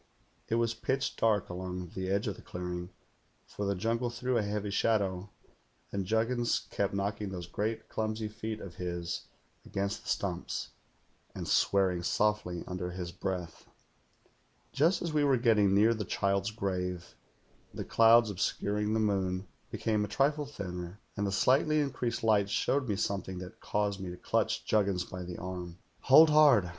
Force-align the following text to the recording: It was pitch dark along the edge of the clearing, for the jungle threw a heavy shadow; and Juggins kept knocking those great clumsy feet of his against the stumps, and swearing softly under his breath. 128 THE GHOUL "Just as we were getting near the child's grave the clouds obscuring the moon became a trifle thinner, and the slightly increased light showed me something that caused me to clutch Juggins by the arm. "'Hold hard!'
It 0.49 0.55
was 0.55 0.73
pitch 0.73 1.15
dark 1.15 1.47
along 1.49 1.91
the 1.93 2.09
edge 2.09 2.27
of 2.27 2.35
the 2.35 2.41
clearing, 2.41 2.89
for 3.45 3.67
the 3.67 3.75
jungle 3.75 4.09
threw 4.09 4.35
a 4.35 4.41
heavy 4.41 4.71
shadow; 4.71 5.29
and 5.91 6.07
Juggins 6.07 6.61
kept 6.71 6.95
knocking 6.95 7.29
those 7.29 7.45
great 7.45 7.87
clumsy 7.87 8.27
feet 8.27 8.61
of 8.61 8.73
his 8.77 9.27
against 9.63 10.01
the 10.01 10.09
stumps, 10.09 10.69
and 11.35 11.47
swearing 11.47 12.01
softly 12.01 12.63
under 12.65 12.89
his 12.89 13.11
breath. 13.11 13.67
128 14.71 14.71
THE 14.71 14.77
GHOUL 14.79 14.87
"Just 14.87 15.01
as 15.03 15.13
we 15.13 15.23
were 15.23 15.37
getting 15.37 15.75
near 15.75 15.93
the 15.93 16.03
child's 16.03 16.49
grave 16.49 17.13
the 17.71 17.85
clouds 17.85 18.31
obscuring 18.31 18.93
the 18.93 18.99
moon 18.99 19.45
became 19.69 20.03
a 20.03 20.07
trifle 20.07 20.47
thinner, 20.47 20.99
and 21.15 21.27
the 21.27 21.31
slightly 21.31 21.79
increased 21.79 22.23
light 22.23 22.49
showed 22.49 22.89
me 22.89 22.95
something 22.95 23.37
that 23.37 23.59
caused 23.61 23.99
me 23.99 24.09
to 24.09 24.17
clutch 24.17 24.65
Juggins 24.65 25.03
by 25.03 25.21
the 25.21 25.37
arm. 25.37 25.77
"'Hold 25.99 26.31
hard!' 26.31 26.67